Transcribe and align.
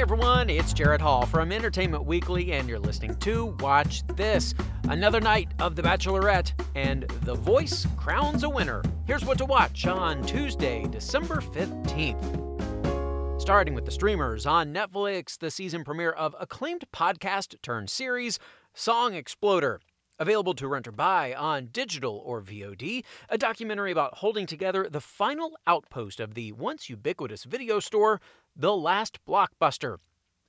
Hey 0.00 0.04
everyone, 0.04 0.48
it's 0.48 0.72
Jared 0.72 1.02
Hall 1.02 1.26
from 1.26 1.52
Entertainment 1.52 2.06
Weekly, 2.06 2.52
and 2.52 2.66
you're 2.66 2.78
listening 2.78 3.16
to 3.16 3.54
Watch 3.60 4.02
This. 4.16 4.54
Another 4.84 5.20
night 5.20 5.48
of 5.58 5.76
The 5.76 5.82
Bachelorette, 5.82 6.54
and 6.74 7.02
The 7.24 7.34
Voice 7.34 7.86
crowns 7.98 8.42
a 8.42 8.48
winner. 8.48 8.82
Here's 9.04 9.26
what 9.26 9.36
to 9.36 9.44
watch 9.44 9.86
on 9.86 10.24
Tuesday, 10.24 10.86
December 10.90 11.42
15th. 11.42 13.42
Starting 13.42 13.74
with 13.74 13.84
the 13.84 13.90
streamers 13.90 14.46
on 14.46 14.72
Netflix, 14.72 15.36
the 15.36 15.50
season 15.50 15.84
premiere 15.84 16.12
of 16.12 16.34
acclaimed 16.40 16.84
podcast 16.94 17.60
turned 17.60 17.90
series, 17.90 18.38
Song 18.72 19.12
Exploder. 19.12 19.82
Available 20.20 20.52
to 20.52 20.68
rent 20.68 20.86
or 20.86 20.92
buy 20.92 21.32
on 21.32 21.68
digital 21.72 22.22
or 22.26 22.42
VOD, 22.42 23.04
a 23.30 23.38
documentary 23.38 23.90
about 23.90 24.18
holding 24.18 24.44
together 24.44 24.86
the 24.86 25.00
final 25.00 25.56
outpost 25.66 26.20
of 26.20 26.34
the 26.34 26.52
once 26.52 26.90
ubiquitous 26.90 27.44
video 27.44 27.80
store, 27.80 28.20
The 28.54 28.76
Last 28.76 29.24
Blockbuster. 29.26 29.96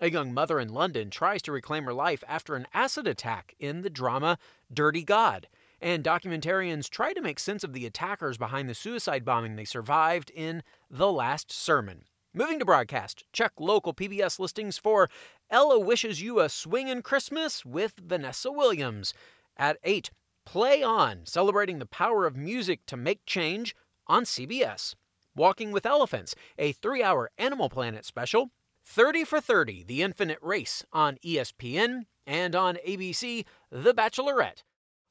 A 0.02 0.12
young 0.12 0.34
mother 0.34 0.60
in 0.60 0.74
London 0.74 1.10
tries 1.10 1.42
to 1.44 1.54
reclaim 1.54 1.86
her 1.86 1.94
life 1.94 2.22
after 2.28 2.58
an 2.58 2.68
acid 2.74 3.08
attack 3.08 3.56
in 3.60 3.82
the 3.82 3.90
drama 3.90 4.38
Dirty 4.74 5.04
God. 5.04 5.48
And 5.80 6.04
documentarians 6.04 6.90
try 6.90 7.14
to 7.14 7.22
make 7.22 7.40
sense 7.40 7.64
of 7.64 7.72
the 7.72 7.86
attackers 7.86 8.38
behind 8.38 8.68
the 8.68 8.76
suicide 8.76 9.24
bombing 9.24 9.56
they 9.56 9.64
survived 9.64 10.32
in 10.36 10.64
The 10.90 11.10
Last 11.10 11.50
Sermon. 11.50 12.04
Moving 12.34 12.60
to 12.60 12.66
broadcast, 12.66 13.24
check 13.32 13.54
local 13.58 13.94
PBS 13.94 14.38
listings 14.38 14.78
for 14.78 15.10
Ella 15.50 15.80
Wishes 15.80 16.22
You 16.22 16.42
a 16.42 16.50
Swingin' 16.50 17.02
Christmas 17.04 17.66
with 17.66 17.94
Vanessa 18.06 18.52
Williams. 18.52 19.14
At 19.58 19.78
8, 19.84 20.12
Play 20.46 20.84
On, 20.84 21.26
celebrating 21.26 21.80
the 21.80 21.86
power 21.86 22.26
of 22.26 22.36
music 22.36 22.86
to 22.88 22.98
make 22.98 23.26
change 23.26 23.76
on 24.08 24.24
CBS. 24.24 24.96
Walking 25.36 25.72
with 25.72 25.86
Elephants, 25.86 26.36
a 26.58 26.72
three 26.72 27.04
hour 27.04 27.32
Animal 27.38 27.70
Planet 27.70 28.06
special. 28.06 28.52
30 28.84 29.24
for 29.24 29.40
30, 29.40 29.84
The 29.84 30.02
Infinite 30.02 30.40
Race 30.42 30.84
on 30.92 31.18
ESPN. 31.24 32.06
And 32.28 32.56
on 32.56 32.78
ABC, 32.88 33.46
The 33.72 33.94
Bachelorette. 33.94 34.64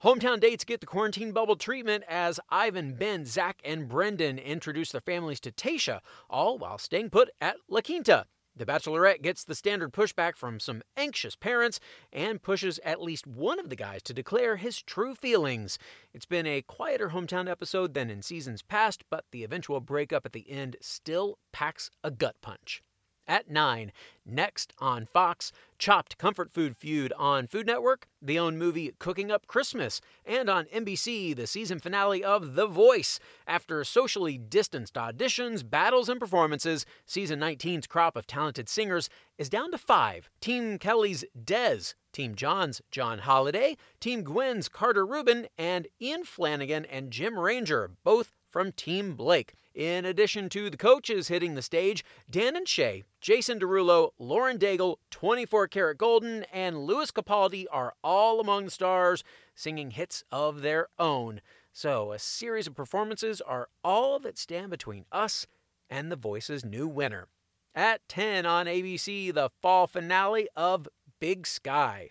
Hometown 0.03 0.41
dates 0.41 0.65
get 0.65 0.81
the 0.81 0.87
quarantine 0.87 1.33
bubble 1.33 1.57
treatment 1.57 2.05
as 2.09 2.41
Ivan, 2.49 2.95
Ben, 2.95 3.27
Zach, 3.27 3.61
and 3.65 3.89
Brendan 3.89 4.39
introduce 4.39 4.93
their 4.93 5.01
families 5.03 5.41
to 5.41 5.53
Tayshia, 5.53 6.01
all 6.31 6.57
while 6.57 6.79
staying 6.79 7.11
put 7.11 7.29
at 7.41 7.57
La 7.69 7.83
Quinta. 7.83 8.27
The 8.61 8.67
Bachelorette 8.67 9.23
gets 9.23 9.43
the 9.43 9.55
standard 9.55 9.91
pushback 9.91 10.37
from 10.37 10.61
some 10.61 10.83
anxious 10.95 11.35
parents 11.35 11.81
and 12.13 12.43
pushes 12.43 12.79
at 12.85 13.01
least 13.01 13.27
one 13.27 13.59
of 13.59 13.71
the 13.71 13.75
guys 13.75 14.03
to 14.03 14.13
declare 14.13 14.57
his 14.57 14.83
true 14.83 15.15
feelings. 15.15 15.79
It's 16.13 16.27
been 16.27 16.47
a 16.47 16.61
quieter 16.61 17.09
hometown 17.09 17.49
episode 17.49 17.95
than 17.95 18.11
in 18.11 18.21
seasons 18.21 18.61
past, 18.61 19.03
but 19.09 19.25
the 19.33 19.45
eventual 19.45 19.81
breakup 19.81 20.27
at 20.27 20.35
the 20.35 20.51
end 20.51 20.77
still 20.83 21.39
packs 21.53 21.91
a 22.05 22.11
gut 22.11 22.37
punch. 22.43 22.83
At 23.31 23.49
9, 23.49 23.93
next 24.27 24.73
on 24.81 25.07
Fox, 25.07 25.53
Chopped 25.79 26.19
Comfort 26.19 26.51
Food 26.51 26.77
Feud 26.77 27.13
on 27.17 27.47
Food 27.47 27.65
Network, 27.65 28.09
the 28.21 28.41
own 28.41 28.59
movie 28.59 28.93
Cooking 28.99 29.31
Up 29.31 29.47
Christmas, 29.47 30.01
and 30.27 30.51
on 30.51 30.65
NBC, 30.65 31.37
the 31.37 31.47
season 31.47 31.79
finale 31.79 32.25
of 32.25 32.57
The 32.57 32.67
Voice. 32.67 33.21
After 33.47 33.85
socially 33.85 34.37
distanced 34.37 34.95
auditions, 34.95 35.63
battles, 35.63 36.09
and 36.09 36.19
performances, 36.19 36.85
season 37.07 37.39
19's 37.39 37.87
crop 37.87 38.17
of 38.17 38.27
talented 38.27 38.69
singers 38.69 39.09
is 39.39 39.49
down 39.49 39.71
to 39.71 39.79
five 39.79 40.29
Team 40.41 40.77
Kelly's 40.77 41.25
DeSz, 41.41 41.95
Team 42.13 42.35
John's 42.35 42.83
John 42.91 43.21
Holiday, 43.21 43.77
Team 44.01 44.25
Gwen's 44.25 44.69
Carter 44.69 45.07
Rubin, 45.07 45.47
and 45.57 45.87
Ian 46.03 46.25
Flanagan 46.25 46.85
and 46.85 47.13
Jim 47.13 47.39
Ranger, 47.39 47.93
both 48.03 48.33
from 48.51 48.73
Team 48.73 49.15
Blake. 49.15 49.55
In 49.75 50.05
addition 50.05 50.49
to 50.51 50.69
the 50.69 50.77
coaches 50.77 51.29
hitting 51.29 51.55
the 51.55 51.63
stage, 51.63 52.05
Dan 52.29 52.57
and 52.57 52.67
Shay, 52.67 53.05
Jason 53.21 53.61
Derulo, 53.61 54.11
Lauren 54.19 54.59
Daigle, 54.59 54.97
24kGoldn, 55.13 56.45
and 56.53 56.85
Lewis 56.85 57.11
Capaldi 57.11 57.67
are 57.71 57.95
all 58.03 58.41
among 58.41 58.65
the 58.65 58.71
stars 58.71 59.23
singing 59.55 59.93
hits 59.93 60.25
of 60.33 60.63
their 60.63 60.89
own. 60.99 61.41
So, 61.73 62.13
a 62.13 62.19
series 62.19 62.67
of 62.67 62.75
performances 62.75 63.41
are 63.41 63.69
all 63.85 64.19
that 64.19 64.39
stand 64.39 64.71
between 64.71 65.05
us 65.13 65.47
and 65.89 66.11
The 66.11 66.17
Voice's 66.17 66.65
new 66.65 66.89
winner. 66.89 67.29
At 67.75 68.01
10 68.09 68.45
on 68.47 68.67
ABC, 68.67 69.33
the 69.33 69.51
fall 69.63 69.87
finale 69.87 70.49
of 70.57 70.89
Big 71.21 71.47
Sky. 71.47 72.11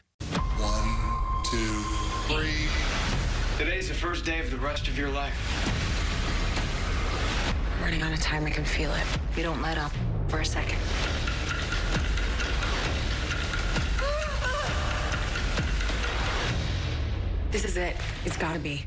One, 0.58 1.44
two, 1.44 1.84
three. 2.34 2.70
Today's 3.58 3.90
the 3.90 3.94
first 3.94 4.24
day 4.24 4.40
of 4.40 4.50
the 4.50 4.58
rest 4.58 4.88
of 4.88 4.98
your 4.98 5.10
life. 5.10 5.89
Running 7.82 8.02
out 8.02 8.14
of 8.14 8.20
time. 8.20 8.46
I 8.46 8.50
can 8.50 8.66
feel 8.66 8.94
it. 8.94 9.04
You 9.36 9.44
don't 9.44 9.62
let 9.62 9.78
up 9.78 9.92
for 10.28 10.40
a 10.40 10.46
second. 10.46 10.78
This 17.52 17.66
is 17.66 17.78
it. 17.78 17.96
It's 18.26 18.38
gotta 18.38 18.60
be. 18.60 18.86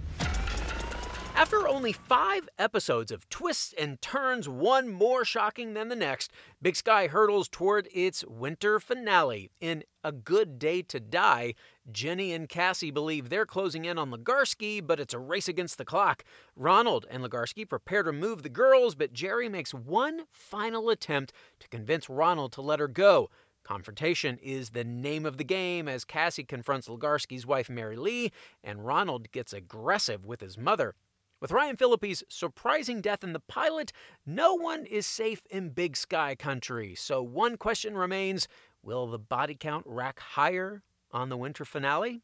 After 1.34 1.66
only 1.66 1.92
five 1.92 2.48
episodes 2.58 3.10
of 3.10 3.28
twists 3.28 3.74
and 3.76 4.00
turns, 4.00 4.48
one 4.48 4.88
more 4.88 5.24
shocking 5.24 5.74
than 5.74 5.88
the 5.88 5.96
next, 5.96 6.30
Big 6.60 6.76
Sky 6.76 7.08
hurtles 7.08 7.48
toward 7.48 7.88
its 7.92 8.24
winter 8.26 8.78
finale. 8.78 9.50
In 9.60 9.82
A 10.04 10.12
Good 10.12 10.58
Day 10.58 10.82
to 10.82 11.00
Die, 11.00 11.54
Jenny 11.90 12.32
and 12.32 12.48
Cassie 12.48 12.90
believe 12.90 13.28
they're 13.28 13.46
closing 13.46 13.84
in 13.86 13.98
on 13.98 14.10
Legarski, 14.12 14.86
but 14.86 15.00
it's 15.00 15.14
a 15.14 15.18
race 15.18 15.48
against 15.48 15.78
the 15.78 15.84
clock. 15.84 16.22
Ronald 16.54 17.06
and 17.10 17.24
Legarski 17.24 17.68
prepare 17.68 18.02
to 18.04 18.12
move 18.12 18.42
the 18.42 18.48
girls, 18.48 18.94
but 18.94 19.12
Jerrie 19.12 19.48
makes 19.48 19.74
one 19.74 20.26
final 20.30 20.90
attempt 20.90 21.32
to 21.60 21.68
convince 21.68 22.08
Ronald 22.08 22.52
to 22.52 22.62
let 22.62 22.78
her 22.78 22.88
go. 22.88 23.30
Confrontation 23.64 24.38
is 24.42 24.70
the 24.70 24.84
name 24.84 25.24
of 25.24 25.38
the 25.38 25.44
game 25.44 25.88
as 25.88 26.04
Cassie 26.04 26.44
confronts 26.44 26.88
Legarski's 26.88 27.46
wife 27.46 27.68
Merrilee, 27.68 28.30
and 28.62 28.86
Ronald 28.86 29.32
gets 29.32 29.52
aggressive 29.52 30.24
with 30.24 30.40
his 30.40 30.58
mother. 30.58 30.94
With 31.42 31.50
Ryan 31.50 31.74
Phillippe's 31.74 32.22
surprising 32.28 33.00
death 33.00 33.24
in 33.24 33.32
the 33.32 33.40
pilot, 33.40 33.90
no 34.24 34.54
one 34.54 34.86
is 34.86 35.08
safe 35.08 35.42
in 35.50 35.70
Big 35.70 35.96
Sky 35.96 36.36
country. 36.36 36.94
So 36.94 37.20
one 37.20 37.56
question 37.56 37.96
remains 37.96 38.46
will 38.80 39.08
the 39.08 39.18
body 39.18 39.56
count 39.56 39.84
rack 39.84 40.20
higher 40.20 40.84
on 41.10 41.30
the 41.30 41.36
winter 41.36 41.64
finale? 41.64 42.22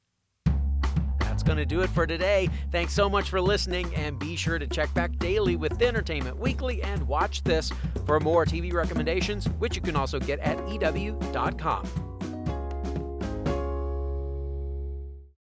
That's 1.18 1.42
going 1.42 1.58
to 1.58 1.66
do 1.66 1.80
it 1.80 1.90
for 1.90 2.06
today. 2.06 2.48
Thanks 2.70 2.92
so 2.92 3.10
much 3.10 3.28
for 3.28 3.40
listening, 3.40 3.92
and 3.96 4.20
be 4.20 4.36
sure 4.36 4.60
to 4.60 4.68
check 4.68 4.94
back 4.94 5.18
daily 5.18 5.56
with 5.56 5.82
Entertainment 5.82 6.38
Weekly 6.38 6.80
and 6.84 7.02
watch 7.08 7.42
this 7.42 7.72
for 8.06 8.20
more 8.20 8.46
TV 8.46 8.72
recommendations, 8.72 9.46
which 9.58 9.74
you 9.74 9.82
can 9.82 9.96
also 9.96 10.20
get 10.20 10.38
at 10.38 10.58
EW.com. 10.68 12.07